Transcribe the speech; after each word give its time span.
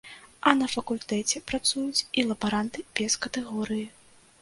А 0.51 0.53
на 0.61 0.69
факультэце 0.75 1.43
працуюць 1.53 2.01
і 2.19 2.27
лабаранты 2.33 2.79
без 3.01 3.23
катэгорыі. 3.27 3.89